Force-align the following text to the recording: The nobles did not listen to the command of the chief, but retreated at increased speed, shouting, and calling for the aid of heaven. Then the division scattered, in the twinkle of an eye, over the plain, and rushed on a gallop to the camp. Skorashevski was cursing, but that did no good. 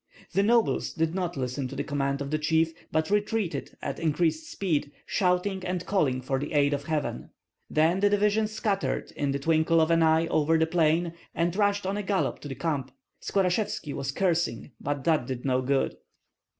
The 0.33 0.41
nobles 0.41 0.93
did 0.93 1.13
not 1.13 1.37
listen 1.37 1.67
to 1.67 1.75
the 1.75 1.83
command 1.83 2.21
of 2.21 2.31
the 2.31 2.39
chief, 2.39 2.73
but 2.91 3.11
retreated 3.11 3.77
at 3.83 3.99
increased 3.99 4.49
speed, 4.49 4.91
shouting, 5.05 5.63
and 5.63 5.85
calling 5.85 6.23
for 6.23 6.39
the 6.39 6.53
aid 6.53 6.73
of 6.73 6.85
heaven. 6.85 7.29
Then 7.69 7.99
the 7.99 8.09
division 8.09 8.47
scattered, 8.47 9.11
in 9.15 9.29
the 9.31 9.37
twinkle 9.37 9.79
of 9.79 9.91
an 9.91 10.01
eye, 10.01 10.25
over 10.29 10.57
the 10.57 10.65
plain, 10.65 11.13
and 11.35 11.55
rushed 11.55 11.85
on 11.85 11.97
a 11.97 12.01
gallop 12.01 12.39
to 12.39 12.47
the 12.47 12.55
camp. 12.55 12.89
Skorashevski 13.21 13.93
was 13.93 14.11
cursing, 14.11 14.71
but 14.81 15.03
that 15.03 15.27
did 15.27 15.45
no 15.45 15.61
good. 15.61 15.97